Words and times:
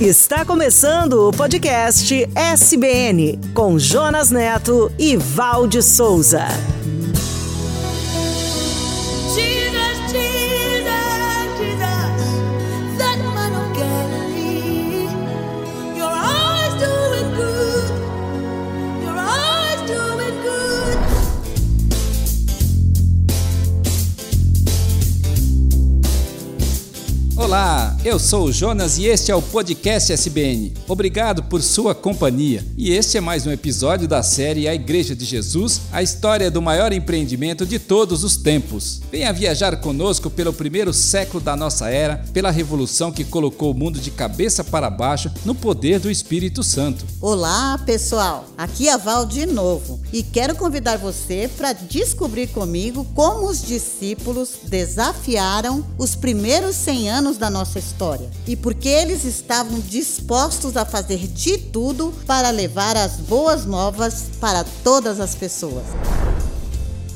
Está 0.00 0.44
começando 0.44 1.26
o 1.26 1.32
podcast 1.32 2.28
SBN 2.34 3.40
com 3.54 3.78
Jonas 3.78 4.30
Neto 4.30 4.92
e 4.98 5.16
Valde 5.16 5.82
Souza. 5.82 6.44
Jesus, 9.34 9.96
Jesus, 10.12 11.56
Jesus, 11.56 12.98
that 12.98 13.18
man 13.34 13.54
of 13.54 13.72
Galilee. 13.74 15.08
You're 15.96 16.12
always 16.12 16.74
doing 16.74 17.34
good. 17.34 17.90
You're 19.02 19.18
always 19.18 19.80
doing 19.88 20.42
good. 20.42 20.98
Olá, 27.38 27.95
eu 28.06 28.20
sou 28.20 28.44
o 28.44 28.52
Jonas 28.52 28.98
e 28.98 29.06
este 29.06 29.32
é 29.32 29.34
o 29.34 29.42
podcast 29.42 30.12
SBN. 30.12 30.72
Obrigado 30.86 31.42
por 31.42 31.60
sua 31.60 31.92
companhia. 31.92 32.64
E 32.76 32.92
este 32.92 33.18
é 33.18 33.20
mais 33.20 33.44
um 33.48 33.50
episódio 33.50 34.06
da 34.06 34.22
série 34.22 34.68
A 34.68 34.74
Igreja 34.76 35.16
de 35.16 35.24
Jesus, 35.24 35.80
a 35.90 36.04
história 36.04 36.48
do 36.48 36.62
maior 36.62 36.92
empreendimento 36.92 37.66
de 37.66 37.80
todos 37.80 38.22
os 38.22 38.36
tempos. 38.36 39.00
Venha 39.10 39.32
viajar 39.32 39.80
conosco 39.80 40.30
pelo 40.30 40.52
primeiro 40.52 40.92
século 40.94 41.42
da 41.42 41.56
nossa 41.56 41.90
era, 41.90 42.24
pela 42.32 42.52
revolução 42.52 43.10
que 43.10 43.24
colocou 43.24 43.72
o 43.72 43.74
mundo 43.74 43.98
de 43.98 44.12
cabeça 44.12 44.62
para 44.62 44.88
baixo 44.88 45.28
no 45.44 45.52
poder 45.52 45.98
do 45.98 46.08
Espírito 46.08 46.62
Santo. 46.62 47.04
Olá, 47.20 47.76
pessoal. 47.84 48.44
Aqui 48.56 48.86
é 48.86 48.92
a 48.92 48.96
Val 48.96 49.26
de 49.26 49.46
novo 49.46 50.00
e 50.12 50.22
quero 50.22 50.54
convidar 50.54 50.96
você 50.96 51.50
para 51.56 51.72
descobrir 51.72 52.46
comigo 52.46 53.04
como 53.16 53.48
os 53.48 53.66
discípulos 53.66 54.50
desafiaram 54.62 55.84
os 55.98 56.14
primeiros 56.14 56.76
100 56.76 57.10
anos 57.10 57.36
da 57.36 57.50
nossa 57.50 57.80
história 57.80 57.95
e 58.46 58.54
porque 58.54 58.88
eles 58.88 59.24
estavam 59.24 59.80
dispostos 59.80 60.76
a 60.76 60.84
fazer 60.84 61.18
de 61.18 61.56
tudo 61.56 62.12
para 62.26 62.50
levar 62.50 62.96
as 62.96 63.16
boas 63.16 63.64
novas 63.64 64.24
para 64.38 64.64
todas 64.84 65.18
as 65.18 65.34
pessoas. 65.34 65.84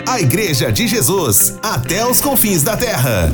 A 0.07 0.21
Igreja 0.21 0.71
de 0.71 0.87
Jesus, 0.87 1.55
até 1.61 2.07
os 2.07 2.21
confins 2.21 2.63
da 2.63 2.77
terra. 2.77 3.29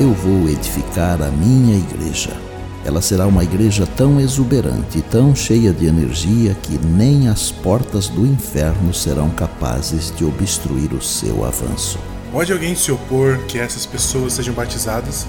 Eu 0.00 0.12
vou 0.14 0.48
edificar 0.48 1.20
a 1.20 1.28
minha 1.32 1.76
igreja. 1.76 2.30
Ela 2.84 3.02
será 3.02 3.26
uma 3.26 3.42
igreja 3.42 3.84
tão 3.96 4.20
exuberante 4.20 4.98
e 4.98 5.02
tão 5.02 5.34
cheia 5.34 5.72
de 5.72 5.86
energia 5.86 6.56
que 6.62 6.78
nem 6.78 7.26
as 7.26 7.50
portas 7.50 8.06
do 8.06 8.24
inferno 8.24 8.94
serão 8.94 9.28
capazes 9.30 10.14
de 10.14 10.24
obstruir 10.24 10.92
o 10.92 11.02
seu 11.02 11.44
avanço. 11.44 11.98
Pode 12.30 12.52
alguém 12.52 12.76
se 12.76 12.92
opor 12.92 13.38
que 13.48 13.58
essas 13.58 13.84
pessoas 13.84 14.34
sejam 14.34 14.54
batizadas? 14.54 15.26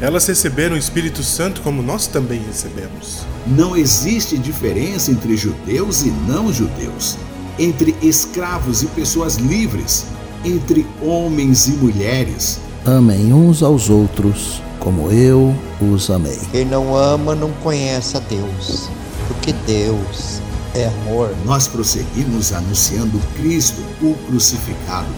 Elas 0.00 0.26
receberam 0.26 0.76
o 0.76 0.78
Espírito 0.78 1.22
Santo 1.22 1.60
como 1.60 1.82
nós 1.82 2.06
também 2.06 2.40
recebemos. 2.40 3.26
Não 3.46 3.76
existe 3.76 4.38
diferença 4.38 5.10
entre 5.10 5.36
judeus 5.36 6.02
e 6.02 6.10
não 6.26 6.50
judeus, 6.50 7.18
entre 7.58 7.94
escravos 8.00 8.82
e 8.82 8.86
pessoas 8.86 9.36
livres, 9.36 10.06
entre 10.42 10.86
homens 11.02 11.66
e 11.68 11.72
mulheres. 11.72 12.58
Amem 12.86 13.34
uns 13.34 13.62
aos 13.62 13.90
outros 13.90 14.62
como 14.78 15.10
eu 15.10 15.54
os 15.78 16.08
amei. 16.08 16.38
Quem 16.50 16.64
não 16.64 16.96
ama 16.96 17.34
não 17.34 17.50
conhece 17.62 18.16
a 18.16 18.20
Deus, 18.20 18.88
porque 19.28 19.52
Deus 19.66 20.40
é 20.74 20.86
amor. 20.86 21.34
Nós 21.44 21.68
prosseguimos 21.68 22.54
anunciando 22.54 23.20
Cristo, 23.36 23.82
o 24.00 24.14
crucificado. 24.26 25.08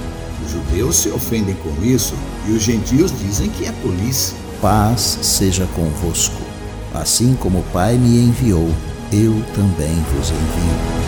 Os 0.45 0.51
judeus 0.51 0.97
se 0.97 1.09
ofendem 1.11 1.55
com 1.55 1.85
isso 1.85 2.15
e 2.49 2.51
os 2.51 2.63
gentios 2.65 3.13
dizem 3.17 3.49
que 3.49 3.65
é 3.65 3.73
tolice. 3.81 4.42
Paz 4.63 5.19
seja 5.23 5.67
convosco. 5.75 6.41
Assim 6.95 7.35
como 7.35 7.59
o 7.59 7.65
Pai 7.73 7.99
me 7.99 8.17
enviou, 8.17 8.69
eu 9.13 9.33
também 9.57 9.97
vos 10.15 10.31
envio. 10.31 11.03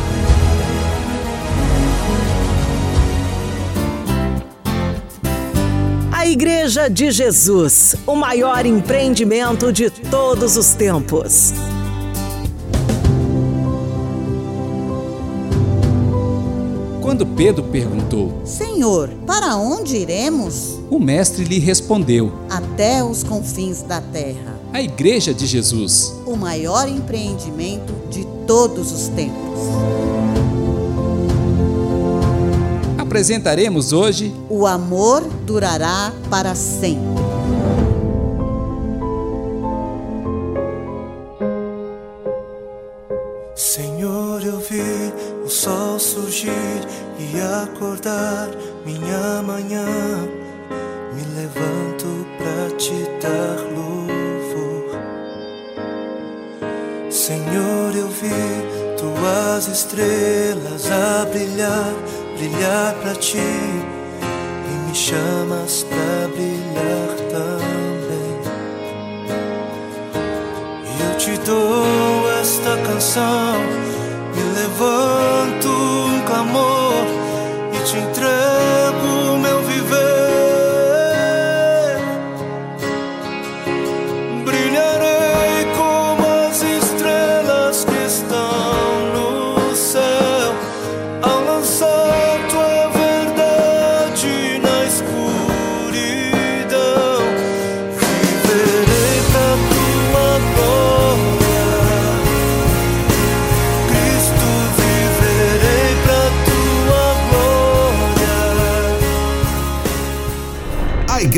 A 6.11 6.27
Igreja 6.27 6.91
de 6.91 7.13
Jesus, 7.13 7.95
o 8.05 8.17
maior 8.17 8.67
empreendimento 8.67 9.73
de 9.73 9.89
todos 9.89 10.57
os 10.57 10.75
tempos. 10.75 11.55
Quando 17.15 17.27
Pedro 17.27 17.63
perguntou, 17.63 18.43
Senhor, 18.45 19.09
para 19.25 19.55
onde 19.55 19.97
iremos? 19.97 20.81
o 20.91 20.99
mestre 20.99 21.45
lhe 21.45 21.61
respondeu: 21.61 22.33
Até 22.51 23.05
os 23.05 23.23
confins 23.23 23.83
da 23.83 24.01
terra. 24.01 24.59
A 24.73 24.83
Igreja 24.83 25.33
de 25.33 25.47
Jesus. 25.47 26.13
O 26.27 26.35
maior 26.35 26.89
empreendimento 26.89 27.93
de 28.11 28.27
todos 28.49 28.91
os 28.91 29.07
tempos. 29.07 29.61
Apresentaremos 32.99 33.93
hoje 33.93 34.35
O 34.51 34.67
amor 34.67 35.23
durará 35.47 36.13
para 36.29 36.57
sempre. 36.57 37.24
Acordar 48.05 48.51
minha 48.85 49.43
manhã. 49.43 49.87
Me 51.15 51.23
levanto 51.37 52.27
pra 52.37 52.77
te 52.77 53.09
dar 53.21 53.61
louvor. 53.73 55.01
Senhor, 57.11 57.97
eu 57.97 58.09
vi 58.09 58.99
tuas 58.99 59.69
estrelas 59.69 60.91
a 60.91 61.25
brilhar, 61.27 61.95
brilhar 62.37 62.95
pra 62.97 63.15
ti. 63.15 63.39
E 63.39 64.89
me 64.89 64.95
chamas 64.95 65.85
pra 65.85 66.29
brilhar 66.29 67.17
também. 67.31 68.35
Eu 71.01 71.19
te 71.19 71.39
dou 71.47 72.31
esta 72.41 72.77
canção, 72.87 73.61
me 74.35 74.43
levanto 74.61 75.74
te 77.95 78.01
entrego 78.01 78.54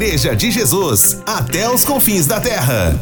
Igreja 0.07 0.37
de 0.37 0.53
Jesus, 0.53 1.19
até 1.27 1.69
os 1.69 1.85
confins 1.85 2.29
da 2.29 2.41
terra. 2.41 2.95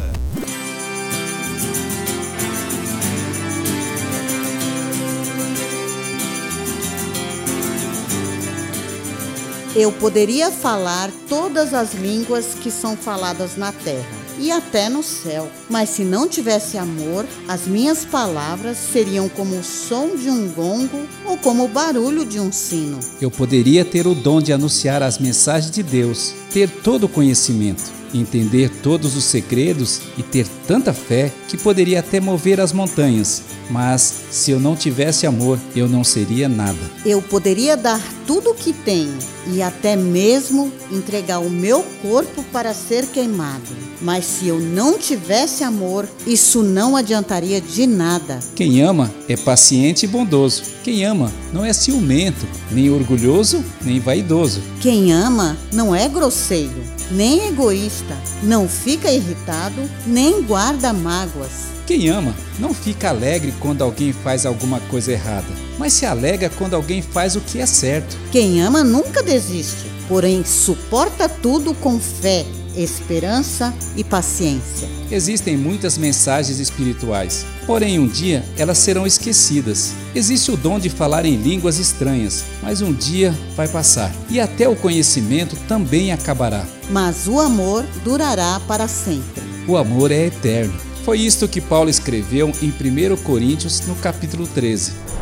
Eu 9.77 9.93
poderia 9.93 10.51
falar 10.51 11.11
todas 11.29 11.75
as 11.75 11.93
línguas 11.93 12.55
que 12.55 12.71
são 12.71 12.97
faladas 12.97 13.55
na 13.55 13.71
terra 13.71 14.24
e 14.39 14.51
até 14.51 14.89
no 14.89 15.03
céu, 15.03 15.49
mas 15.69 15.91
se 15.91 16.05
não 16.05 16.29
tivesse 16.29 16.77
amor, 16.79 17.27
as 17.49 17.67
minhas 17.67 18.05
palavras 18.05 18.77
seriam 18.77 19.29
como 19.29 19.59
o 19.59 19.65
som 19.65 20.17
de 20.17 20.29
um 20.29 20.49
gongo 20.49 21.07
ou 21.25 21.37
como 21.37 21.65
o 21.65 21.69
barulho 21.69 22.25
de 22.25 22.41
um 22.41 22.53
sino. 22.53 22.99
Eu 23.21 23.31
poderia 23.31 23.85
ter 23.85 24.07
o 24.07 24.15
dom 24.15 24.41
de 24.41 24.53
anunciar 24.53 25.03
as 25.03 25.19
mensagens 25.19 25.71
de 25.71 25.83
Deus, 25.83 26.35
ter 26.53 26.69
todo 26.69 27.05
o 27.05 27.09
conhecimento, 27.09 27.83
entender 28.13 28.71
todos 28.83 29.17
os 29.17 29.25
segredos 29.25 30.01
e 30.17 30.23
ter 30.23 30.47
tanta 30.67 30.93
fé 30.93 31.33
que 31.49 31.57
poderia 31.57 32.01
até 32.01 32.21
mover 32.21 32.61
as 32.61 32.73
montanhas. 32.73 33.43
Mas 33.71 34.25
se 34.31 34.51
eu 34.51 34.61
não 34.61 34.77
tivesse 34.77 35.27
amor, 35.27 35.59
eu 35.75 35.89
não 35.89 36.05
seria 36.05 36.49
nada. 36.49 36.79
Eu 37.05 37.21
poderia 37.23 37.77
dar 37.77 38.01
tudo 38.27 38.51
o 38.51 38.55
que 38.55 38.73
tenho 38.73 39.19
e 39.47 39.63
até 39.63 39.97
mesmo 39.97 40.73
entregar 40.91 41.39
o 41.39 41.51
meu 41.51 41.83
corpo 42.03 42.43
para 42.53 42.75
ser 42.75 43.07
queimado. 43.07 43.85
Mas 44.01 44.25
se 44.25 44.49
eu 44.49 44.59
não 44.59 44.99
tivesse 44.99 45.65
amor, 45.65 46.09
isso 46.27 46.63
não 46.63 46.97
adiantaria 46.97 47.61
de 47.61 47.87
nada. 47.87 48.39
Quem 48.55 48.83
ama 48.83 49.13
é 49.29 49.37
paciente 49.37 50.05
e 50.05 50.09
bondoso. 50.09 50.63
Quem 50.83 51.05
ama 51.05 51.33
não 51.53 51.65
é 51.65 51.73
ciumento, 51.73 52.47
nem 52.71 52.91
orgulhoso, 52.91 53.65
nem 53.83 54.01
vaidoso. 54.01 54.61
Quem 54.81 55.13
ama 55.13 55.57
não 55.73 55.95
é 55.95 56.09
grosseiro, 56.09 56.83
nem 57.11 57.49
egoísta, 57.49 58.17
não 58.43 58.69
fica 58.69 59.11
irritado, 59.11 59.81
nem 60.07 60.43
guarda 60.43 60.93
mágoas. 60.93 61.75
Quem 61.87 62.09
ama 62.09 62.35
não 62.59 62.73
fica 62.73 63.11
alegre 63.11 63.53
quando 63.61 63.83
alguém 63.83 64.13
faz 64.13 64.47
alguma 64.47 64.81
coisa 64.81 65.13
errada, 65.13 65.47
mas 65.79 65.93
se 65.93 66.07
alegra 66.07 66.49
quando 66.49 66.75
alguém 66.75 67.03
faz 67.03 67.37
o 67.37 67.41
que 67.43 67.61
é 67.61 67.67
certo. 67.67 68.17
Quem 68.33 68.63
ama 68.63 68.83
nunca 68.83 69.23
desiste, 69.23 69.85
porém 70.09 70.43
suporta 70.45 71.29
tudo 71.29 71.75
com 71.75 72.01
fé, 72.01 72.47
esperança 72.75 73.75
e 73.97 74.03
paciência. 74.03 74.89
Existem 75.11 75.59
muitas 75.59 75.99
mensagens 75.99 76.59
espirituais, 76.59 77.45
porém 77.67 77.99
um 77.99 78.07
dia 78.07 78.43
elas 78.57 78.79
serão 78.79 79.07
esquecidas. 79.07 79.93
Existe 80.15 80.51
o 80.51 80.57
dom 80.57 80.79
de 80.79 80.89
falar 80.89 81.27
em 81.27 81.37
línguas 81.37 81.79
estranhas, 81.79 82.45
mas 82.63 82.81
um 82.81 82.95
dia 82.95 83.35
vai 83.55 83.69
passar 83.69 84.11
e 84.31 84.41
até 84.41 84.67
o 84.67 84.75
conhecimento 84.75 85.55
também 85.69 86.13
acabará. 86.13 86.65
Mas 86.89 87.29
o 87.29 87.39
amor 87.39 87.85
durará 88.03 88.59
para 88.67 88.89
sempre. 88.89 89.43
O 89.69 89.77
amor 89.77 90.11
é 90.11 90.27
eterno. 90.27 90.94
Foi 91.05 91.21
isto 91.21 91.47
que 91.47 91.61
Paulo 91.61 91.91
escreveu 91.91 92.51
em 92.63 92.71
1 92.71 93.17
Coríntios, 93.23 93.87
no 93.87 93.95
capítulo 93.95 94.47
13. 94.47 95.14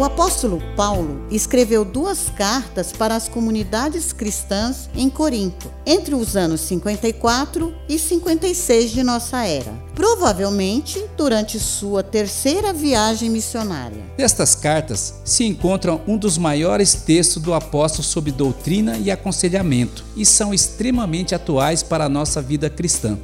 O 0.00 0.04
apóstolo 0.04 0.62
Paulo 0.74 1.26
escreveu 1.30 1.84
duas 1.84 2.30
cartas 2.30 2.90
para 2.90 3.14
as 3.14 3.28
comunidades 3.28 4.14
cristãs 4.14 4.88
em 4.94 5.10
Corinto, 5.10 5.70
entre 5.84 6.14
os 6.14 6.38
anos 6.38 6.62
54 6.62 7.74
e 7.86 7.98
56 7.98 8.92
de 8.92 9.02
nossa 9.02 9.44
era, 9.44 9.70
provavelmente 9.94 11.04
durante 11.18 11.60
sua 11.60 12.02
terceira 12.02 12.72
viagem 12.72 13.28
missionária. 13.28 14.02
Nestas 14.16 14.54
cartas 14.54 15.16
se 15.22 15.44
encontram 15.44 16.00
um 16.08 16.16
dos 16.16 16.38
maiores 16.38 16.94
textos 16.94 17.42
do 17.42 17.52
apóstolo 17.52 18.02
sobre 18.02 18.32
doutrina 18.32 18.96
e 18.96 19.10
aconselhamento 19.10 20.02
e 20.16 20.24
são 20.24 20.54
extremamente 20.54 21.34
atuais 21.34 21.82
para 21.82 22.06
a 22.06 22.08
nossa 22.08 22.40
vida 22.40 22.70
cristã. 22.70 23.18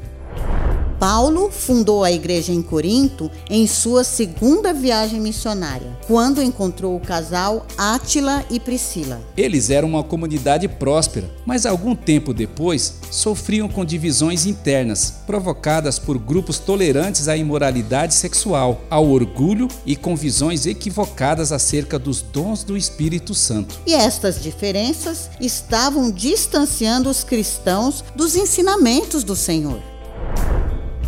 Paulo 0.99 1.51
fundou 1.51 2.03
a 2.03 2.11
igreja 2.11 2.53
em 2.53 2.63
Corinto 2.63 3.31
em 3.51 3.67
sua 3.67 4.03
segunda 4.03 4.73
viagem 4.73 5.21
missionária, 5.21 5.97
quando 6.07 6.43
encontrou 6.43 6.97
o 6.97 7.01
casal 7.01 7.67
Átila 7.77 8.45
e 8.51 8.59
Priscila. 8.59 9.21
Eles 9.37 9.69
eram 9.69 9.89
uma 9.89 10.03
comunidade 10.03 10.67
próspera, 10.69 11.31
mas 11.45 11.67
algum 11.67 11.95
tempo 11.95 12.33
depois 12.33 12.95
sofriam 13.11 13.69
com 13.69 13.85
divisões 13.85 14.47
internas, 14.47 15.13
provocadas 15.27 15.99
por 15.99 16.19
grupos 16.19 16.59
tolerantes 16.59 17.29
à 17.29 17.37
imoralidade 17.37 18.15
sexual, 18.15 18.81
ao 18.89 19.09
orgulho 19.11 19.69
e 19.85 19.95
com 19.95 20.17
visões 20.17 20.67
equivocadas 20.67 21.53
acerca 21.53 21.99
dos 21.99 22.23
dons 22.23 22.65
do 22.65 22.77
Espírito 22.77 23.35
Santo. 23.35 23.79
E 23.87 23.93
estas 23.93 24.43
diferenças 24.43 25.29
estavam 25.41 26.11
distanciando 26.11 27.11
os 27.11 27.23
cristãos 27.23 28.03
dos 28.15 28.35
ensinamentos 28.35 29.23
do 29.23 29.37
Senhor. 29.37 29.96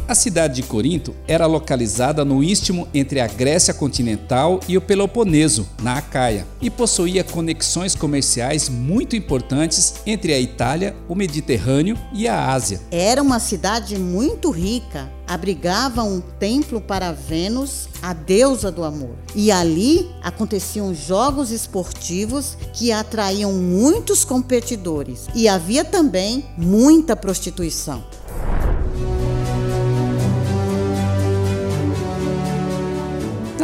A 0.08 0.14
cidade 0.14 0.54
de 0.54 0.62
Corinto 0.62 1.14
era 1.26 1.44
localizada 1.44 2.24
no 2.24 2.42
istmo 2.42 2.88
entre 2.94 3.20
a 3.20 3.26
Grécia 3.26 3.74
continental 3.74 4.58
e 4.66 4.74
o 4.74 4.80
Peloponeso, 4.80 5.68
na 5.82 5.98
Acaia, 5.98 6.46
e 6.62 6.70
possuía 6.70 7.22
conexões 7.22 7.94
comerciais 7.94 8.70
muito 8.70 9.14
importantes 9.14 9.96
entre 10.06 10.32
a 10.32 10.40
Itália, 10.40 10.96
o 11.06 11.14
Mediterrâneo 11.14 11.94
e 12.10 12.26
a 12.26 12.50
Ásia. 12.50 12.80
Era 12.90 13.20
uma 13.20 13.38
cidade 13.38 13.98
muito 13.98 14.50
rica, 14.50 15.12
abrigava 15.26 16.02
um 16.02 16.22
templo 16.22 16.80
para 16.80 17.12
Vênus, 17.12 17.86
a 18.00 18.14
deusa 18.14 18.72
do 18.72 18.84
amor. 18.84 19.14
E 19.34 19.52
ali 19.52 20.08
aconteciam 20.22 20.94
jogos 20.94 21.50
esportivos 21.50 22.56
que 22.72 22.90
atraíam 22.90 23.52
muitos 23.52 24.24
competidores, 24.24 25.26
e 25.34 25.46
havia 25.46 25.84
também 25.84 26.46
muita 26.56 27.14
prostituição. 27.14 28.02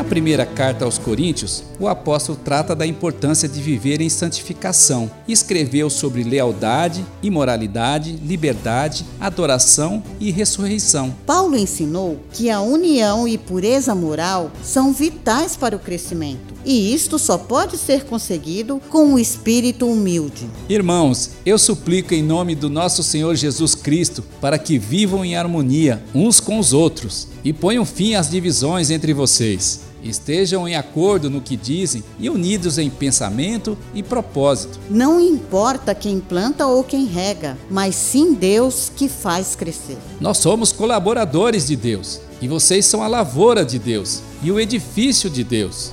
Na 0.05 0.11
primeira 0.11 0.45
carta 0.45 0.85
aos 0.85 0.99
Coríntios, 0.99 1.65
o 1.81 1.89
apóstolo 1.89 2.39
trata 2.45 2.75
da 2.75 2.87
importância 2.87 3.49
de 3.49 3.59
viver 3.59 4.03
em 4.03 4.11
santificação 4.11 5.11
escreveu 5.27 5.89
sobre 5.89 6.23
lealdade, 6.23 7.03
imoralidade, 7.23 8.13
liberdade, 8.17 9.03
adoração 9.19 10.03
e 10.21 10.31
ressurreição. 10.31 11.15
Paulo 11.25 11.57
ensinou 11.57 12.21
que 12.35 12.51
a 12.51 12.61
união 12.61 13.27
e 13.27 13.39
pureza 13.39 13.95
moral 13.95 14.53
são 14.63 14.93
vitais 14.93 15.57
para 15.57 15.75
o 15.75 15.79
crescimento, 15.79 16.54
e 16.65 16.95
isto 16.95 17.19
só 17.19 17.37
pode 17.37 17.77
ser 17.77 18.05
conseguido 18.05 18.81
com 18.89 19.07
um 19.07 19.19
espírito 19.19 19.87
humilde. 19.87 20.49
Irmãos, 20.69 21.33
eu 21.45 21.59
suplico 21.59 22.15
em 22.15 22.23
nome 22.23 22.55
do 22.55 22.71
nosso 22.71 23.03
Senhor 23.03 23.35
Jesus 23.35 23.75
Cristo 23.75 24.25
para 24.41 24.59
que 24.59 24.79
vivam 24.79 25.25
em 25.25 25.37
harmonia 25.37 26.03
uns 26.15 26.41
com 26.41 26.59
os 26.59 26.73
outros 26.73 27.29
e 27.45 27.53
ponham 27.53 27.85
fim 27.85 28.15
às 28.15 28.31
divisões 28.31 28.91
entre 28.91 29.13
vocês. 29.13 29.81
Estejam 30.05 30.69
em 30.69 30.77
acordo 30.77 31.31
no 31.31 31.41
que 31.41 31.57
dizem 31.57 32.05
e 32.19 32.29
unidos 32.29 32.77
em 32.77 32.91
pensamento 32.91 33.77
e 33.95 34.03
propósito. 34.03 34.79
Não 34.91 35.19
importa 35.19 35.95
quem 35.95 36.21
planta 36.21 36.67
ou 36.67 36.85
quem 36.85 37.07
rega, 37.07 37.57
mas 37.71 37.95
sim 37.95 38.35
Deus 38.35 38.93
que 38.95 39.09
faz 39.09 39.57
crescer. 39.57 39.97
Nós 40.21 40.37
somos 40.39 40.73
colaboradores 40.73 41.67
de 41.67 41.75
Deus 41.75 42.21
e 42.43 42.47
vocês 42.47 42.85
são 42.85 43.03
a 43.03 43.09
lavoura 43.09 43.65
de 43.65 43.79
Deus 43.79 44.21
e 44.43 44.53
o 44.53 44.61
edifício 44.61 45.31
de 45.31 45.43
Deus. 45.43 45.91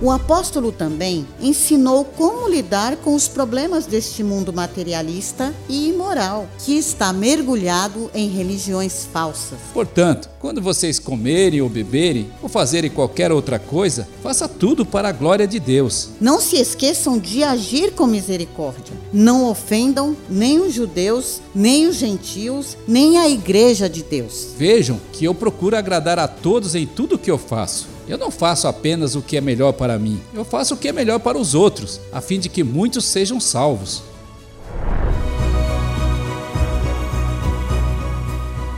O 0.00 0.10
apóstolo 0.10 0.70
também 0.70 1.26
ensinou 1.40 2.04
como 2.04 2.48
lidar 2.48 2.96
com 2.98 3.14
os 3.14 3.28
problemas 3.28 3.86
deste 3.86 4.22
mundo 4.22 4.52
materialista 4.52 5.54
e 5.70 5.88
imoral, 5.88 6.46
que 6.58 6.76
está 6.76 7.14
mergulhado 7.14 8.10
em 8.14 8.28
religiões 8.28 9.08
falsas. 9.10 9.58
Portanto, 9.72 10.28
quando 10.38 10.60
vocês 10.60 10.98
comerem 10.98 11.62
ou 11.62 11.70
beberem 11.70 12.30
ou 12.42 12.48
fazerem 12.48 12.90
qualquer 12.90 13.32
outra 13.32 13.58
coisa, 13.58 14.06
faça 14.22 14.46
tudo 14.46 14.84
para 14.84 15.08
a 15.08 15.12
glória 15.12 15.46
de 15.46 15.58
Deus. 15.58 16.10
Não 16.20 16.42
se 16.42 16.56
esqueçam 16.56 17.18
de 17.18 17.42
agir 17.42 17.92
com 17.92 18.06
misericórdia. 18.06 18.94
Não 19.10 19.48
ofendam 19.48 20.14
nem 20.28 20.60
os 20.60 20.74
judeus, 20.74 21.40
nem 21.54 21.86
os 21.86 21.96
gentios, 21.96 22.76
nem 22.86 23.16
a 23.16 23.28
igreja 23.28 23.88
de 23.88 24.02
Deus. 24.02 24.48
Vejam 24.58 25.00
que 25.10 25.24
eu 25.24 25.34
procuro 25.34 25.74
agradar 25.74 26.18
a 26.18 26.28
todos 26.28 26.74
em 26.74 26.86
tudo 26.86 27.18
que 27.18 27.30
eu 27.30 27.38
faço. 27.38 27.95
Eu 28.08 28.16
não 28.16 28.30
faço 28.30 28.68
apenas 28.68 29.14
o 29.16 29.22
que 29.22 29.36
é 29.36 29.40
melhor 29.40 29.72
para 29.72 29.98
mim, 29.98 30.20
eu 30.32 30.44
faço 30.44 30.74
o 30.74 30.76
que 30.76 30.88
é 30.88 30.92
melhor 30.92 31.18
para 31.18 31.36
os 31.36 31.54
outros, 31.54 32.00
a 32.12 32.20
fim 32.20 32.38
de 32.38 32.48
que 32.48 32.62
muitos 32.62 33.04
sejam 33.04 33.40
salvos. 33.40 34.02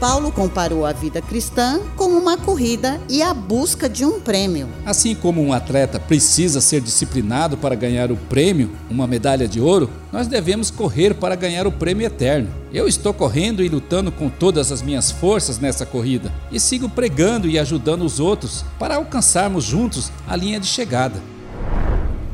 Paulo 0.01 0.31
comparou 0.31 0.87
a 0.87 0.93
vida 0.93 1.21
cristã 1.21 1.81
com 1.97 2.05
uma 2.05 2.37
corrida 2.37 3.01
e 3.09 3.21
a 3.21 3.35
busca 3.35 3.89
de 3.89 4.05
um 4.05 4.21
prêmio. 4.21 4.69
Assim 4.87 5.13
como 5.13 5.43
um 5.43 5.53
atleta 5.53 5.99
precisa 5.99 6.61
ser 6.61 6.81
disciplinado 6.81 7.57
para 7.57 7.75
ganhar 7.75 8.13
o 8.13 8.17
prêmio, 8.17 8.71
uma 8.89 9.09
medalha 9.09 9.49
de 9.49 9.61
ouro, 9.61 9.91
nós 10.13 10.29
devemos 10.29 10.71
correr 10.71 11.15
para 11.15 11.35
ganhar 11.35 11.67
o 11.67 11.73
prêmio 11.73 12.07
eterno. 12.07 12.49
Eu 12.73 12.87
estou 12.87 13.13
correndo 13.13 13.61
e 13.61 13.69
lutando 13.69 14.13
com 14.13 14.29
todas 14.29 14.71
as 14.71 14.83
minhas 14.83 15.11
forças 15.11 15.59
nessa 15.59 15.85
corrida 15.85 16.33
e 16.53 16.61
sigo 16.61 16.89
pregando 16.89 17.49
e 17.49 17.59
ajudando 17.59 18.03
os 18.03 18.21
outros 18.21 18.65
para 18.79 18.97
alcançarmos 18.97 19.65
juntos 19.65 20.13
a 20.29 20.37
linha 20.37 20.61
de 20.61 20.67
chegada. 20.67 21.21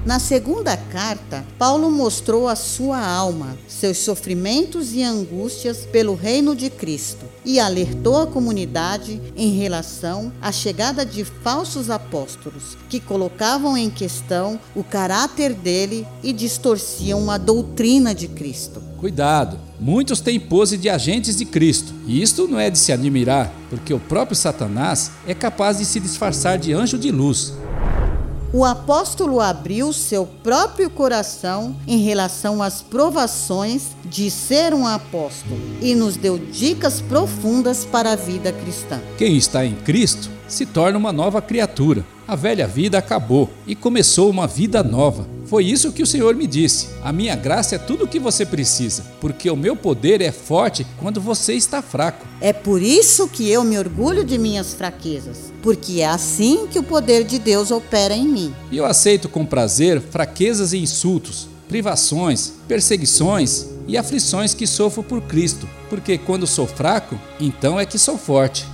Na 0.04 0.18
segunda 0.18 0.76
carta, 0.76 1.46
Paulo 1.58 1.90
mostrou 1.90 2.46
a 2.46 2.54
sua 2.54 3.00
alma, 3.00 3.56
seus 3.66 3.96
sofrimentos 3.96 4.92
e 4.92 5.02
angústias 5.02 5.87
pelo 5.90 6.14
reino 6.14 6.54
de 6.54 6.68
Cristo 6.68 7.25
e 7.42 7.58
alertou 7.58 8.20
a 8.20 8.26
comunidade 8.26 9.18
em 9.34 9.56
relação 9.56 10.30
à 10.42 10.52
chegada 10.52 11.06
de 11.06 11.25
falsos 11.25 11.88
apóstolos 11.88 12.76
que 12.90 13.00
colocavam 13.00 13.78
em 13.78 13.88
questão 13.88 14.61
o 14.75 14.84
caráter 14.84 15.54
dele 15.54 16.06
e 16.23 16.34
distorciam 16.34 17.30
a 17.30 17.38
doutrina 17.38 18.14
de 18.14 18.28
Cristo. 18.28 18.82
Cuidado! 18.99 19.58
Muitos 19.80 20.20
têm 20.20 20.38
pose 20.38 20.76
de 20.76 20.90
agentes 20.90 21.37
de 21.37 21.46
Cristo, 21.46 21.94
e 22.06 22.23
isto 22.23 22.46
não 22.46 22.61
é 22.61 22.68
de 22.68 22.78
se 22.78 22.92
admirar, 22.92 23.50
porque 23.70 23.94
o 23.94 24.00
próprio 24.00 24.37
Satanás 24.37 25.11
é 25.26 25.34
capaz 25.34 25.78
de 25.78 25.87
se 25.87 25.99
disfarçar 25.99 26.58
de 26.58 26.75
anjo 26.75 26.99
de 26.99 27.11
luz. 27.11 27.54
O 28.54 28.64
apóstolo 28.64 29.40
abriu 29.40 29.92
seu 29.92 30.25
próprio 30.25 30.88
coração 30.88 31.75
em 31.88 31.99
relação 31.99 32.62
às 32.62 32.80
provações 32.80 33.88
de 34.04 34.30
ser 34.30 34.73
um 34.73 34.87
apóstolo 34.87 35.61
e 35.82 35.92
nos 35.92 36.16
deu 36.16 36.38
dicas 36.38 37.00
profundas 37.00 37.84
para 37.84 38.12
a 38.12 38.16
vida 38.16 38.52
cristã. 38.52 39.00
Quem 39.18 39.37
está 39.37 39.66
em 39.66 39.75
Cristo 39.75 40.30
se 40.46 40.64
torna 40.64 40.96
uma 40.96 41.12
nova 41.12 41.42
criatura. 41.42 42.04
A 42.26 42.35
velha 42.35 42.66
vida 42.66 42.97
acabou 42.97 43.50
e 43.66 43.75
começou 43.75 44.31
uma 44.31 44.47
vida 44.47 44.83
nova. 44.83 45.28
Foi 45.45 45.62
isso 45.62 45.93
que 45.93 46.02
o 46.02 46.07
Senhor 46.07 46.35
me 46.35 46.47
disse. 46.47 46.88
A 47.02 47.12
minha 47.12 47.37
graça 47.37 47.75
é 47.75 47.78
tudo 47.78 48.04
o 48.04 48.09
que 48.09 48.19
você 48.19 48.47
precisa, 48.47 49.04
porque 49.21 49.50
o 49.50 49.57
meu 49.57 49.76
poder 49.76 50.23
é 50.23 50.33
forte 50.33 50.87
quando 50.99 51.21
você 51.21 51.52
está 51.52 51.83
fraco. 51.83 52.26
É 52.40 52.50
por 52.50 52.81
isso 52.81 53.28
que 53.28 53.50
eu 53.50 53.62
me 53.62 53.78
orgulho 53.78 54.25
de 54.25 54.38
minhas 54.38 54.73
fraquezas, 54.73 55.52
porque 55.62 56.00
é 56.00 56.07
assim 56.07 56.66
que 56.66 56.78
o 56.78 56.83
poder 56.83 57.25
de 57.25 57.38
Deus 57.38 57.71
opera 57.71 58.14
em 58.14 58.26
mim. 58.26 58.54
E 58.73 58.78
eu 58.78 58.87
aceito 58.87 59.28
com 59.28 59.45
prazer 59.45 60.00
fraquezas 60.00 60.73
e 60.73 60.78
insultos, 60.78 61.47
privações, 61.69 62.54
perseguições 62.66 63.66
e 63.87 63.99
aflições 63.99 64.54
que 64.54 64.66
sofro 64.66 65.02
por 65.02 65.21
Cristo, 65.21 65.69
porque 65.90 66.16
quando 66.16 66.47
sou 66.47 66.66
fraco, 66.66 67.21
então 67.38 67.78
é 67.78 67.85
que 67.85 67.99
sou 67.99 68.16
forte. 68.16 68.66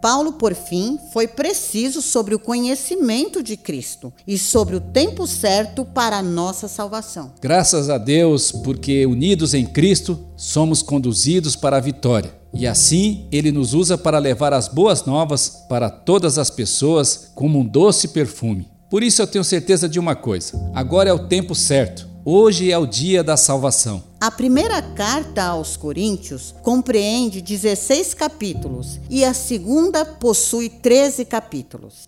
Paulo, 0.00 0.32
por 0.32 0.54
fim, 0.54 0.98
foi 1.12 1.26
preciso 1.26 2.00
sobre 2.00 2.34
o 2.34 2.38
conhecimento 2.38 3.42
de 3.42 3.56
Cristo 3.56 4.12
e 4.26 4.38
sobre 4.38 4.76
o 4.76 4.80
tempo 4.80 5.26
certo 5.26 5.84
para 5.84 6.18
a 6.18 6.22
nossa 6.22 6.68
salvação. 6.68 7.32
Graças 7.40 7.90
a 7.90 7.98
Deus, 7.98 8.52
porque 8.52 9.06
unidos 9.06 9.54
em 9.54 9.66
Cristo, 9.66 10.18
somos 10.36 10.82
conduzidos 10.82 11.56
para 11.56 11.76
a 11.76 11.80
vitória. 11.80 12.38
E 12.54 12.66
assim 12.66 13.26
ele 13.30 13.52
nos 13.52 13.74
usa 13.74 13.98
para 13.98 14.18
levar 14.18 14.52
as 14.52 14.68
boas 14.68 15.04
novas 15.04 15.64
para 15.68 15.90
todas 15.90 16.38
as 16.38 16.50
pessoas 16.50 17.30
como 17.34 17.58
um 17.58 17.64
doce 17.64 18.08
perfume. 18.08 18.68
Por 18.90 19.02
isso 19.02 19.20
eu 19.20 19.26
tenho 19.26 19.44
certeza 19.44 19.88
de 19.88 19.98
uma 19.98 20.16
coisa: 20.16 20.58
agora 20.74 21.10
é 21.10 21.12
o 21.12 21.28
tempo 21.28 21.54
certo. 21.54 22.08
Hoje 22.30 22.70
é 22.70 22.76
o 22.76 22.84
dia 22.84 23.24
da 23.24 23.38
salvação. 23.38 24.04
A 24.20 24.30
primeira 24.30 24.82
carta 24.82 25.44
aos 25.44 25.78
Coríntios 25.78 26.54
compreende 26.62 27.40
16 27.40 28.12
capítulos 28.12 29.00
e 29.08 29.24
a 29.24 29.32
segunda 29.32 30.04
possui 30.04 30.68
13 30.68 31.24
capítulos. 31.24 32.06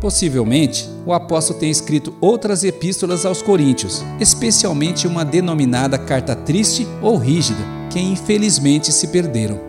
Possivelmente, 0.00 0.88
o 1.04 1.12
apóstolo 1.12 1.58
tenha 1.58 1.70
escrito 1.70 2.16
outras 2.22 2.64
epístolas 2.64 3.26
aos 3.26 3.42
Coríntios, 3.42 4.02
especialmente 4.18 5.06
uma 5.06 5.26
denominada 5.26 5.98
carta 5.98 6.34
triste 6.34 6.86
ou 7.02 7.18
rígida, 7.18 7.60
que 7.90 8.00
infelizmente 8.00 8.90
se 8.90 9.08
perderam. 9.08 9.60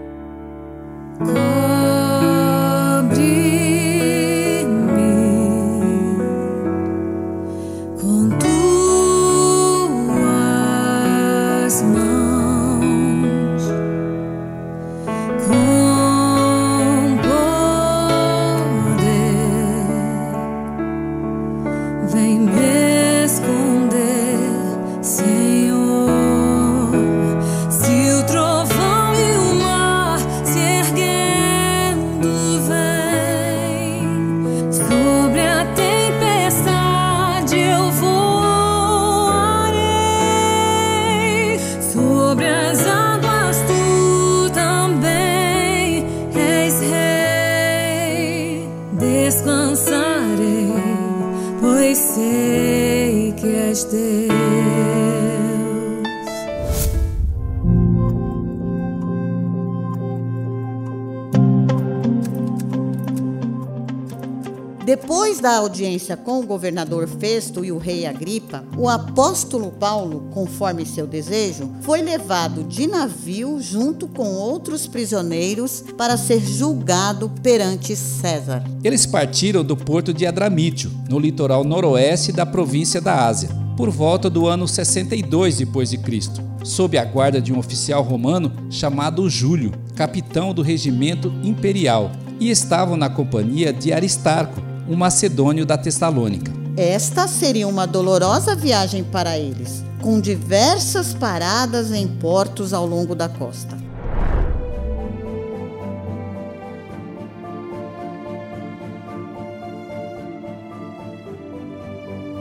Da 65.43 65.57
audiência 65.57 66.15
com 66.15 66.39
o 66.39 66.45
governador 66.45 67.05
Festo 67.05 67.65
e 67.65 67.71
o 67.71 67.77
rei 67.77 68.05
Agripa, 68.05 68.63
o 68.77 68.87
apóstolo 68.87 69.71
Paulo, 69.71 70.29
conforme 70.33 70.85
seu 70.85 71.05
desejo, 71.05 71.69
foi 71.81 72.01
levado 72.01 72.63
de 72.63 72.87
navio 72.87 73.59
junto 73.59 74.07
com 74.07 74.23
outros 74.23 74.87
prisioneiros 74.87 75.83
para 75.97 76.15
ser 76.15 76.39
julgado 76.39 77.29
perante 77.43 77.93
César. 77.93 78.63
Eles 78.85 79.05
partiram 79.05 79.65
do 79.65 79.75
porto 79.75 80.13
de 80.13 80.25
Adramítio, 80.25 80.89
no 81.09 81.19
litoral 81.19 81.65
noroeste 81.65 82.31
da 82.31 82.45
província 82.45 83.01
da 83.01 83.27
Ásia, 83.27 83.49
por 83.75 83.89
volta 83.89 84.29
do 84.29 84.47
ano 84.47 84.65
62 84.65 85.57
depois 85.57 85.89
de 85.89 85.97
Cristo, 85.97 86.41
sob 86.63 86.97
a 86.97 87.03
guarda 87.03 87.41
de 87.41 87.51
um 87.51 87.59
oficial 87.59 88.01
romano 88.01 88.49
chamado 88.69 89.29
Júlio, 89.29 89.73
capitão 89.93 90.53
do 90.53 90.61
regimento 90.61 91.33
imperial, 91.43 92.13
e 92.39 92.49
estavam 92.49 92.95
na 92.95 93.09
companhia 93.09 93.73
de 93.73 93.91
Aristarco, 93.91 94.71
um 94.87 94.95
macedônio 94.95 95.65
da 95.65 95.77
Tessalônica. 95.77 96.51
Esta 96.75 97.27
seria 97.27 97.67
uma 97.67 97.85
dolorosa 97.85 98.55
viagem 98.55 99.03
para 99.03 99.37
eles, 99.37 99.83
com 100.01 100.19
diversas 100.19 101.13
paradas 101.13 101.91
em 101.91 102.07
portos 102.07 102.73
ao 102.73 102.85
longo 102.85 103.13
da 103.13 103.29
costa. 103.29 103.77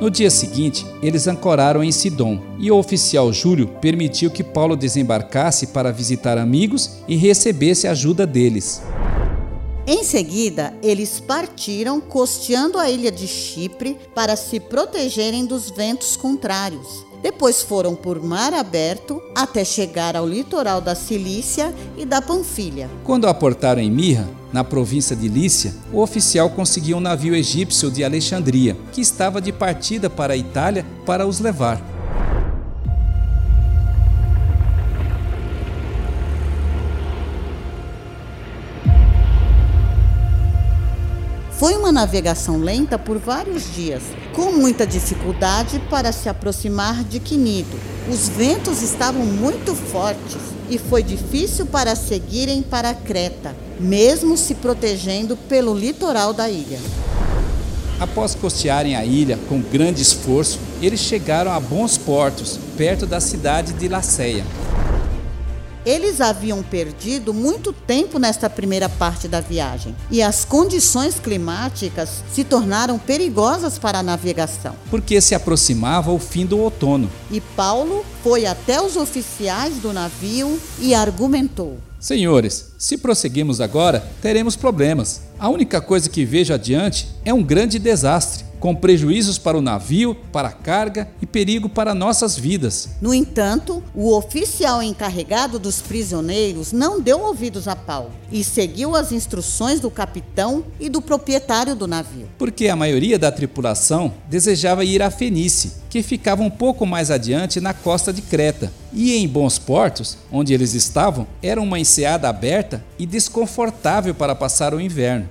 No 0.00 0.10
dia 0.10 0.30
seguinte, 0.30 0.84
eles 1.00 1.28
ancoraram 1.28 1.84
em 1.84 1.92
Sidom, 1.92 2.40
e 2.58 2.72
o 2.72 2.76
oficial 2.76 3.32
Júlio 3.32 3.68
permitiu 3.80 4.32
que 4.32 4.42
Paulo 4.42 4.74
desembarcasse 4.74 5.68
para 5.68 5.92
visitar 5.92 6.38
amigos 6.38 6.98
e 7.06 7.14
recebesse 7.14 7.86
ajuda 7.86 8.26
deles. 8.26 8.82
Em 9.84 10.04
seguida, 10.04 10.72
eles 10.80 11.18
partiram 11.18 12.00
costeando 12.00 12.78
a 12.78 12.88
ilha 12.88 13.10
de 13.10 13.26
Chipre 13.26 13.98
para 14.14 14.36
se 14.36 14.60
protegerem 14.60 15.44
dos 15.44 15.70
ventos 15.70 16.16
contrários. 16.16 17.04
Depois 17.20 17.62
foram 17.62 17.96
por 17.96 18.22
mar 18.22 18.54
aberto 18.54 19.20
até 19.34 19.64
chegar 19.64 20.16
ao 20.16 20.26
litoral 20.26 20.80
da 20.80 20.94
Cilícia 20.94 21.74
e 21.96 22.04
da 22.04 22.22
Panfilha. 22.22 22.88
Quando 23.02 23.26
aportaram 23.26 23.82
em 23.82 23.90
Mirra, 23.90 24.28
na 24.52 24.62
província 24.62 25.16
de 25.16 25.28
Lícia, 25.28 25.74
o 25.92 26.00
oficial 26.00 26.50
conseguiu 26.50 26.98
um 26.98 27.00
navio 27.00 27.34
egípcio 27.34 27.90
de 27.90 28.04
Alexandria, 28.04 28.76
que 28.92 29.00
estava 29.00 29.40
de 29.40 29.52
partida 29.52 30.08
para 30.08 30.34
a 30.34 30.36
Itália 30.36 30.86
para 31.04 31.26
os 31.26 31.40
levar. 31.40 31.91
Uma 41.92 42.00
navegação 42.00 42.56
lenta 42.56 42.98
por 42.98 43.18
vários 43.18 43.74
dias, 43.74 44.02
com 44.32 44.50
muita 44.50 44.86
dificuldade 44.86 45.78
para 45.90 46.10
se 46.10 46.26
aproximar 46.26 47.04
de 47.04 47.20
Quinido. 47.20 47.78
Os 48.10 48.30
ventos 48.30 48.80
estavam 48.80 49.26
muito 49.26 49.74
fortes 49.74 50.38
e 50.70 50.78
foi 50.78 51.02
difícil 51.02 51.66
para 51.66 51.94
seguirem 51.94 52.62
para 52.62 52.94
Creta, 52.94 53.54
mesmo 53.78 54.38
se 54.38 54.54
protegendo 54.54 55.36
pelo 55.36 55.76
litoral 55.76 56.32
da 56.32 56.48
ilha. 56.48 56.80
Após 58.00 58.34
costearem 58.34 58.96
a 58.96 59.04
ilha 59.04 59.38
com 59.46 59.60
grande 59.60 60.00
esforço, 60.00 60.58
eles 60.80 61.00
chegaram 61.00 61.52
a 61.52 61.60
bons 61.60 61.98
portos, 61.98 62.58
perto 62.74 63.04
da 63.04 63.20
cidade 63.20 63.74
de 63.74 63.86
Laceia. 63.86 64.46
Eles 65.84 66.20
haviam 66.20 66.62
perdido 66.62 67.34
muito 67.34 67.72
tempo 67.72 68.18
nesta 68.18 68.48
primeira 68.48 68.88
parte 68.88 69.26
da 69.26 69.40
viagem 69.40 69.96
e 70.10 70.22
as 70.22 70.44
condições 70.44 71.18
climáticas 71.18 72.22
se 72.32 72.44
tornaram 72.44 72.98
perigosas 72.98 73.78
para 73.78 73.98
a 73.98 74.02
navegação. 74.02 74.76
Porque 74.90 75.20
se 75.20 75.34
aproximava 75.34 76.12
o 76.12 76.18
fim 76.18 76.46
do 76.46 76.58
outono. 76.58 77.10
E 77.30 77.40
Paulo 77.40 78.04
foi 78.22 78.46
até 78.46 78.80
os 78.80 78.96
oficiais 78.96 79.76
do 79.78 79.92
navio 79.92 80.60
e 80.78 80.94
argumentou: 80.94 81.78
Senhores, 81.98 82.72
se 82.78 82.96
prosseguirmos 82.98 83.60
agora, 83.60 84.04
teremos 84.20 84.54
problemas. 84.54 85.22
A 85.38 85.48
única 85.48 85.80
coisa 85.80 86.08
que 86.08 86.24
vejo 86.24 86.54
adiante 86.54 87.08
é 87.24 87.34
um 87.34 87.42
grande 87.42 87.78
desastre. 87.78 88.51
Com 88.62 88.76
prejuízos 88.76 89.38
para 89.38 89.58
o 89.58 89.60
navio, 89.60 90.14
para 90.14 90.46
a 90.46 90.52
carga 90.52 91.08
e 91.20 91.26
perigo 91.26 91.68
para 91.68 91.96
nossas 91.96 92.38
vidas. 92.38 92.90
No 93.00 93.12
entanto, 93.12 93.82
o 93.92 94.16
oficial 94.16 94.80
encarregado 94.80 95.58
dos 95.58 95.82
prisioneiros 95.82 96.70
não 96.70 97.00
deu 97.00 97.22
ouvidos 97.22 97.66
a 97.66 97.74
Paulo 97.74 98.12
e 98.30 98.44
seguiu 98.44 98.94
as 98.94 99.10
instruções 99.10 99.80
do 99.80 99.90
capitão 99.90 100.64
e 100.78 100.88
do 100.88 101.02
proprietário 101.02 101.74
do 101.74 101.88
navio. 101.88 102.28
Porque 102.38 102.68
a 102.68 102.76
maioria 102.76 103.18
da 103.18 103.32
tripulação 103.32 104.14
desejava 104.30 104.84
ir 104.84 105.02
a 105.02 105.10
Fenícia, 105.10 105.72
que 105.90 106.00
ficava 106.00 106.40
um 106.40 106.50
pouco 106.50 106.86
mais 106.86 107.10
adiante 107.10 107.60
na 107.60 107.74
costa 107.74 108.12
de 108.12 108.22
Creta. 108.22 108.72
E 108.92 109.16
em 109.16 109.26
bons 109.26 109.58
portos, 109.58 110.18
onde 110.30 110.54
eles 110.54 110.72
estavam, 110.72 111.26
era 111.42 111.60
uma 111.60 111.80
enseada 111.80 112.28
aberta 112.28 112.84
e 112.96 113.06
desconfortável 113.06 114.14
para 114.14 114.36
passar 114.36 114.72
o 114.72 114.80
inverno. 114.80 115.28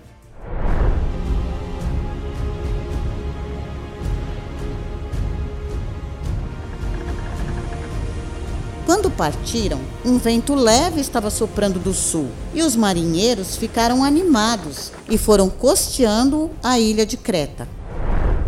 Partiram, 9.21 9.79
um 10.03 10.17
vento 10.17 10.55
leve 10.55 10.99
estava 10.99 11.29
soprando 11.29 11.77
do 11.77 11.93
sul 11.93 12.25
e 12.55 12.63
os 12.63 12.75
marinheiros 12.75 13.55
ficaram 13.55 14.03
animados 14.03 14.91
e 15.07 15.15
foram 15.15 15.47
costeando 15.47 16.49
a 16.63 16.79
ilha 16.79 17.05
de 17.05 17.17
Creta. 17.17 17.67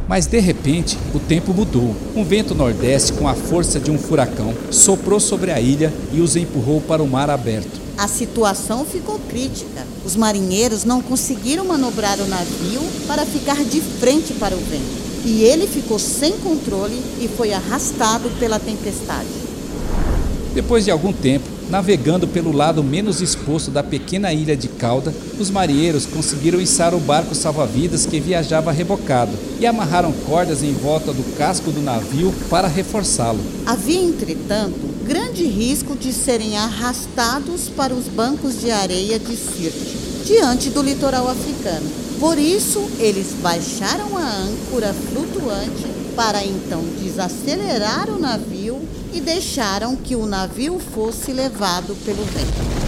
Mas 0.08 0.26
de 0.26 0.40
repente, 0.40 0.98
o 1.14 1.20
tempo 1.20 1.54
mudou. 1.54 1.96
Um 2.16 2.26
vento 2.26 2.56
nordeste 2.56 3.14
com 3.14 3.28
a 3.28 3.36
força 3.36 3.80
de 3.80 3.92
um 3.92 4.00
furacão 4.00 4.52
soprou 4.72 5.20
sobre 5.20 5.52
a 5.52 5.62
ilha 5.62 5.94
e 6.12 6.20
os 6.22 6.36
empurrou 6.36 6.82
para 6.82 7.04
o 7.04 7.08
mar 7.08 7.30
aberto. 7.30 7.80
A 7.96 8.08
situação 8.08 8.84
ficou 8.84 9.20
crítica. 9.30 9.86
Os 10.04 10.16
marinheiros 10.16 10.84
não 10.84 11.04
conseguiram 11.04 11.66
manobrar 11.66 12.20
o 12.20 12.26
navio 12.26 12.82
para 13.06 13.28
ficar 13.28 13.64
de 13.64 13.80
frente 13.80 14.34
para 14.34 14.56
o 14.56 14.60
vento. 14.60 15.04
E 15.24 15.44
ele 15.44 15.68
ficou 15.68 16.00
sem 16.00 16.32
controle 16.40 17.00
e 17.22 17.28
foi 17.28 17.54
arrastado 17.54 18.28
pela 18.40 18.58
tempestade. 18.60 19.43
Depois 20.54 20.86
de 20.86 20.92
algum 20.92 21.12
tempo, 21.12 21.46
navegando 21.68 22.28
pelo 22.28 22.52
lado 22.52 22.84
menos 22.84 23.22
exposto 23.22 23.72
da 23.72 23.82
pequena 23.82 24.32
ilha 24.32 24.56
de 24.56 24.68
Cauda, 24.68 25.12
os 25.40 25.50
marinheiros 25.50 26.06
conseguiram 26.06 26.62
içar 26.62 26.94
o 26.94 27.00
barco 27.00 27.34
salva-vidas 27.34 28.06
que 28.06 28.20
viajava 28.20 28.72
rebocado 28.72 29.32
e 29.60 29.66
amarraram 29.66 30.12
cordas 30.28 30.62
em 30.62 30.72
volta 30.74 31.12
do 31.12 31.24
casco 31.36 31.72
do 31.72 31.82
navio 31.82 32.32
para 32.52 32.68
reforçá-lo. 32.68 33.40
Havia, 33.66 34.04
entretanto, 34.04 34.80
grande 35.04 35.44
risco 35.46 35.96
de 35.96 36.14
serem 36.14 36.56
arrastados 36.56 37.68
para 37.70 37.94
os 37.94 38.08
bancos 38.08 38.62
de 38.62 38.70
areia 38.70 39.18
de 39.18 39.36
Sirte, 39.36 39.98
diante 40.24 40.70
do 40.70 40.84
litoral 40.84 41.28
africano. 41.28 41.90
Por 42.20 42.38
isso, 42.38 42.80
eles 43.00 43.34
baixaram 43.42 44.16
a 44.16 44.22
âncora 44.22 44.94
flutuante 44.94 46.04
para 46.16 46.46
então 46.46 46.84
desacelerar 47.02 48.08
o 48.10 48.20
navio 48.20 48.53
e 49.14 49.22
deixaram 49.22 49.96
que 49.96 50.16
o 50.16 50.26
navio 50.26 50.80
fosse 50.80 51.32
levado 51.32 51.96
pelo 52.04 52.24
vento. 52.24 52.84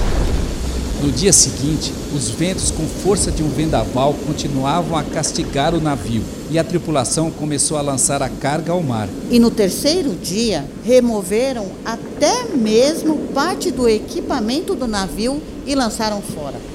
No 1.01 1.11
dia 1.11 1.31
seguinte, 1.31 1.93
os 2.15 2.29
ventos 2.29 2.71
com 2.71 2.85
força 2.87 3.31
de 3.31 3.43
um 3.43 3.49
vendaval 3.49 4.13
continuavam 4.25 4.97
a 4.97 5.03
castigar 5.03 5.75
o 5.75 5.81
navio 5.81 6.23
e 6.49 6.57
a 6.57 6.63
tripulação 6.63 7.29
começou 7.29 7.77
a 7.77 7.81
lançar 7.81 8.23
a 8.23 8.29
carga 8.29 8.71
ao 8.71 8.81
mar. 8.81 9.07
E 9.29 9.37
no 9.37 9.51
terceiro 9.51 10.15
dia, 10.15 10.65
removeram 10.83 11.67
até 11.83 12.45
mesmo 12.55 13.17
parte 13.33 13.71
do 13.71 13.87
equipamento 13.87 14.73
do 14.73 14.87
navio 14.87 15.41
e 15.67 15.75
lançaram 15.75 16.21
fora. 16.21 16.74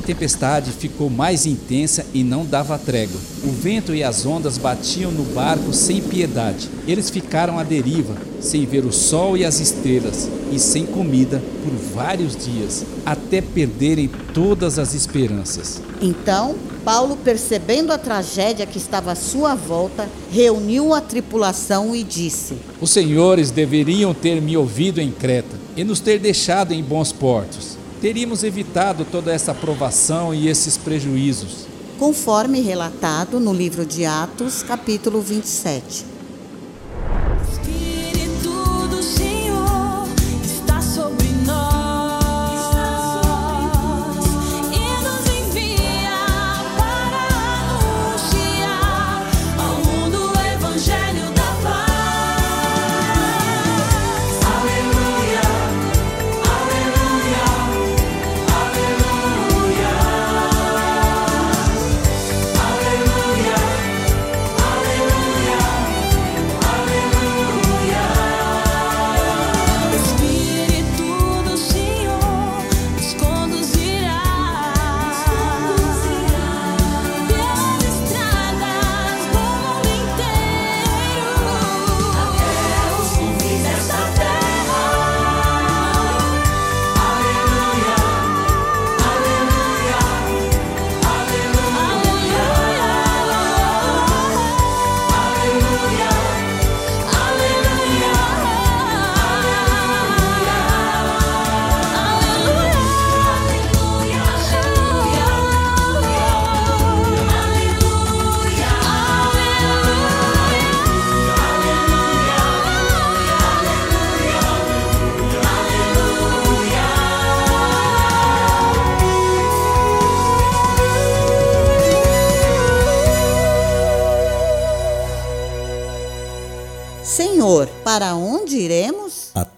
A 0.00 0.02
tempestade 0.02 0.72
ficou 0.72 1.10
mais 1.10 1.44
intensa 1.44 2.06
e 2.14 2.24
não 2.24 2.46
dava 2.46 2.78
trégua. 2.78 3.20
O 3.44 3.50
vento 3.50 3.94
e 3.94 4.02
as 4.02 4.24
ondas 4.24 4.56
batiam 4.56 5.12
no 5.12 5.24
barco 5.34 5.74
sem 5.74 6.00
piedade. 6.00 6.70
Eles 6.88 7.10
ficaram 7.10 7.58
à 7.58 7.62
deriva, 7.62 8.16
sem 8.40 8.64
ver 8.64 8.86
o 8.86 8.92
sol 8.92 9.36
e 9.36 9.44
as 9.44 9.60
estrelas, 9.60 10.26
e 10.50 10.58
sem 10.58 10.86
comida 10.86 11.42
por 11.62 11.74
vários 11.94 12.34
dias, 12.34 12.82
até 13.04 13.42
perderem 13.42 14.10
todas 14.32 14.78
as 14.78 14.94
esperanças. 14.94 15.82
Então, 16.00 16.54
Paulo, 16.82 17.18
percebendo 17.22 17.92
a 17.92 17.98
tragédia 17.98 18.64
que 18.64 18.78
estava 18.78 19.12
à 19.12 19.14
sua 19.14 19.54
volta, 19.54 20.08
reuniu 20.32 20.94
a 20.94 21.02
tripulação 21.02 21.94
e 21.94 22.02
disse: 22.02 22.54
Os 22.80 22.88
senhores 22.88 23.50
deveriam 23.50 24.14
ter 24.14 24.40
me 24.40 24.56
ouvido 24.56 24.98
em 24.98 25.10
Creta 25.10 25.58
e 25.76 25.84
nos 25.84 26.00
ter 26.00 26.18
deixado 26.18 26.72
em 26.72 26.82
bons 26.82 27.12
portos 27.12 27.79
teríamos 28.00 28.42
evitado 28.42 29.04
toda 29.04 29.32
essa 29.32 29.54
provação 29.54 30.34
e 30.34 30.48
esses 30.48 30.76
prejuízos. 30.76 31.66
Conforme 31.98 32.60
relatado 32.60 33.38
no 33.38 33.52
livro 33.52 33.84
de 33.84 34.06
Atos, 34.06 34.62
capítulo 34.62 35.20
27. 35.20 36.09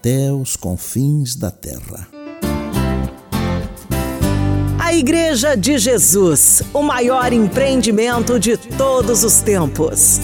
Até 0.03 0.33
os 0.33 0.57
confins 0.57 1.33
da 1.33 1.49
terra. 1.49 2.09
A 4.77 4.93
Igreja 4.93 5.55
de 5.55 5.77
Jesus, 5.77 6.61
o 6.73 6.83
maior 6.83 7.31
empreendimento 7.31 8.37
de 8.37 8.57
todos 8.57 9.23
os 9.23 9.39
tempos. 9.39 10.19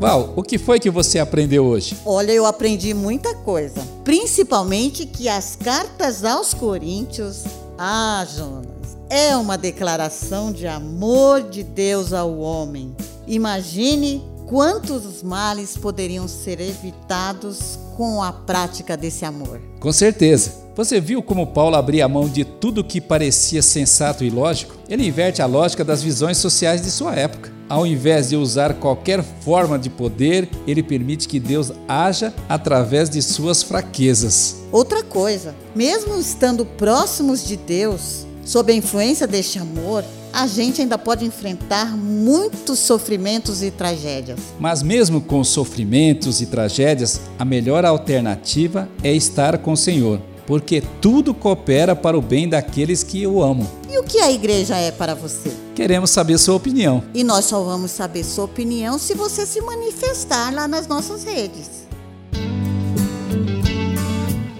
Val, 0.00 0.32
o 0.34 0.42
que 0.42 0.56
foi 0.56 0.80
que 0.80 0.88
você 0.88 1.18
aprendeu 1.18 1.66
hoje? 1.66 1.98
Olha, 2.06 2.32
eu 2.32 2.46
aprendi 2.46 2.94
muita 2.94 3.34
coisa. 3.34 3.86
Principalmente 4.04 5.04
que 5.04 5.28
as 5.28 5.54
cartas 5.54 6.24
aos 6.24 6.54
Coríntios. 6.54 7.44
Ah, 7.76 8.26
Jonas, 8.26 8.96
é 9.10 9.36
uma 9.36 9.58
declaração 9.58 10.50
de 10.50 10.66
amor 10.66 11.42
de 11.42 11.62
Deus 11.62 12.14
ao 12.14 12.38
homem. 12.38 12.96
Imagine 13.28 14.22
quantos 14.46 15.22
males 15.22 15.76
poderiam 15.76 16.26
ser 16.26 16.60
evitados 16.60 17.78
com 17.94 18.22
a 18.22 18.32
prática 18.32 18.96
desse 18.96 19.26
amor. 19.26 19.60
Com 19.78 19.92
certeza. 19.92 20.66
Você 20.74 20.98
viu 20.98 21.22
como 21.22 21.48
Paulo 21.48 21.76
abria 21.76 22.08
mão 22.08 22.26
de 22.26 22.44
tudo 22.44 22.82
que 22.82 23.02
parecia 23.02 23.60
sensato 23.60 24.24
e 24.24 24.30
lógico? 24.30 24.76
Ele 24.88 25.06
inverte 25.06 25.42
a 25.42 25.46
lógica 25.46 25.84
das 25.84 26.02
visões 26.02 26.38
sociais 26.38 26.80
de 26.80 26.90
sua 26.90 27.14
época. 27.14 27.52
Ao 27.68 27.86
invés 27.86 28.30
de 28.30 28.36
usar 28.36 28.74
qualquer 28.74 29.22
forma 29.22 29.78
de 29.78 29.90
poder, 29.90 30.48
ele 30.66 30.82
permite 30.82 31.28
que 31.28 31.38
Deus 31.38 31.70
haja 31.86 32.32
através 32.48 33.10
de 33.10 33.20
suas 33.20 33.62
fraquezas. 33.62 34.56
Outra 34.72 35.02
coisa, 35.02 35.54
mesmo 35.74 36.18
estando 36.18 36.64
próximos 36.64 37.46
de 37.46 37.58
Deus, 37.58 38.26
sob 38.42 38.72
a 38.72 38.76
influência 38.76 39.26
deste 39.26 39.58
amor, 39.58 40.02
a 40.32 40.46
gente 40.46 40.80
ainda 40.80 40.98
pode 40.98 41.24
enfrentar 41.24 41.96
muitos 41.96 42.78
sofrimentos 42.78 43.62
e 43.62 43.70
tragédias. 43.70 44.38
Mas, 44.58 44.82
mesmo 44.82 45.20
com 45.20 45.42
sofrimentos 45.42 46.40
e 46.40 46.46
tragédias, 46.46 47.20
a 47.38 47.44
melhor 47.44 47.84
alternativa 47.84 48.88
é 49.02 49.14
estar 49.14 49.58
com 49.58 49.72
o 49.72 49.76
Senhor, 49.76 50.20
porque 50.46 50.82
tudo 51.00 51.34
coopera 51.34 51.96
para 51.96 52.16
o 52.16 52.22
bem 52.22 52.48
daqueles 52.48 53.02
que 53.02 53.26
o 53.26 53.42
amam. 53.42 53.68
E 53.88 53.98
o 53.98 54.02
que 54.02 54.18
a 54.18 54.30
igreja 54.30 54.76
é 54.76 54.90
para 54.90 55.14
você? 55.14 55.50
Queremos 55.74 56.10
saber 56.10 56.38
sua 56.38 56.56
opinião. 56.56 57.02
E 57.14 57.24
nós 57.24 57.44
só 57.46 57.62
vamos 57.62 57.90
saber 57.90 58.24
sua 58.24 58.44
opinião 58.44 58.98
se 58.98 59.14
você 59.14 59.46
se 59.46 59.60
manifestar 59.60 60.52
lá 60.52 60.68
nas 60.68 60.86
nossas 60.86 61.24
redes. 61.24 61.87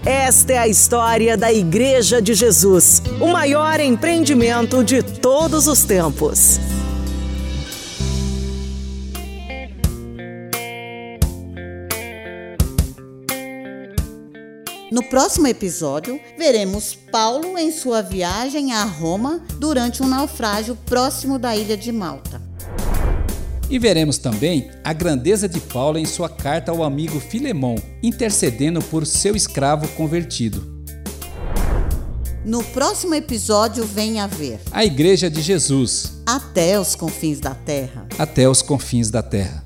Esta 0.09 0.53
é 0.53 0.57
a 0.57 0.67
história 0.67 1.37
da 1.37 1.53
Igreja 1.53 2.19
de 2.19 2.33
Jesus, 2.33 2.99
o 3.21 3.27
maior 3.27 3.79
empreendimento 3.79 4.83
de 4.83 5.03
todos 5.03 5.67
os 5.67 5.83
tempos. 5.83 6.59
No 14.91 15.03
próximo 15.03 15.45
episódio, 15.45 16.19
veremos 16.35 16.95
Paulo 17.11 17.55
em 17.55 17.71
sua 17.71 18.01
viagem 18.01 18.73
a 18.73 18.83
Roma 18.85 19.45
durante 19.59 20.01
um 20.01 20.07
naufrágio 20.07 20.75
próximo 20.87 21.37
da 21.37 21.55
ilha 21.55 21.77
de 21.77 21.91
Malta. 21.91 22.48
E 23.69 23.77
veremos 23.77 24.17
também 24.17 24.71
a 24.83 24.91
grandeza 24.93 25.47
de 25.47 25.59
Paulo 25.59 25.99
em 25.99 26.05
sua 26.05 26.27
carta 26.27 26.71
ao 26.71 26.83
amigo 26.83 27.19
Filemão, 27.19 27.75
intercedendo 28.01 28.81
por 28.81 29.05
seu 29.05 29.35
escravo 29.35 29.87
convertido. 29.89 30.79
No 32.43 32.63
próximo 32.63 33.13
episódio, 33.13 33.85
venha 33.85 34.25
ver 34.25 34.59
A 34.71 34.83
Igreja 34.83 35.29
de 35.29 35.41
Jesus, 35.41 36.13
até 36.25 36.79
os 36.79 36.95
confins 36.95 37.39
da 37.39 37.53
terra. 37.53 38.07
até 38.17 38.49
os 38.49 38.61
confins 38.61 39.11
da 39.11 39.21
terra. 39.21 39.63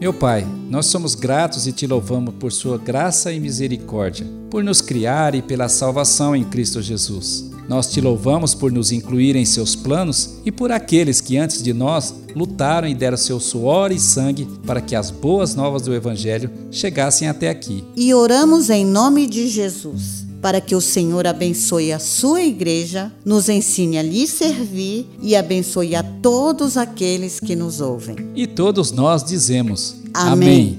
Meu 0.00 0.14
Pai, 0.14 0.46
nós 0.70 0.86
somos 0.86 1.16
gratos 1.16 1.66
e 1.66 1.72
te 1.72 1.84
louvamos 1.84 2.32
por 2.38 2.52
sua 2.52 2.78
graça 2.78 3.32
e 3.32 3.40
misericórdia, 3.40 4.24
por 4.48 4.62
nos 4.62 4.80
criar 4.80 5.34
e 5.34 5.42
pela 5.42 5.68
salvação 5.68 6.34
em 6.34 6.44
Cristo 6.44 6.80
Jesus. 6.80 7.50
Nós 7.68 7.88
te 7.88 8.00
louvamos 8.00 8.54
por 8.54 8.70
nos 8.70 8.92
incluir 8.92 9.34
em 9.34 9.44
seus 9.44 9.74
planos 9.74 10.36
e 10.44 10.52
por 10.52 10.70
aqueles 10.70 11.20
que 11.20 11.36
antes 11.36 11.60
de 11.60 11.72
nós 11.72 12.14
lutaram 12.36 12.86
e 12.86 12.94
deram 12.94 13.16
seu 13.16 13.40
suor 13.40 13.90
e 13.90 13.98
sangue 13.98 14.46
para 14.64 14.80
que 14.80 14.94
as 14.94 15.10
boas 15.10 15.56
novas 15.56 15.82
do 15.82 15.92
Evangelho 15.92 16.48
chegassem 16.70 17.26
até 17.26 17.50
aqui. 17.50 17.84
E 17.96 18.14
oramos 18.14 18.70
em 18.70 18.86
nome 18.86 19.26
de 19.26 19.48
Jesus, 19.48 20.24
para 20.40 20.60
que 20.60 20.76
o 20.76 20.80
Senhor 20.80 21.26
abençoe 21.26 21.92
a 21.92 21.98
sua 21.98 22.42
igreja, 22.42 23.12
nos 23.24 23.48
ensine 23.48 23.98
a 23.98 24.02
lhe 24.02 24.24
servir 24.24 25.08
e 25.20 25.34
abençoe 25.34 25.96
a 25.96 26.02
todos 26.02 26.76
aqueles 26.76 27.40
que 27.40 27.56
nos 27.56 27.80
ouvem. 27.80 28.16
E 28.36 28.46
todos 28.46 28.92
nós 28.92 29.24
dizemos: 29.24 29.99
Amém. 30.14 30.78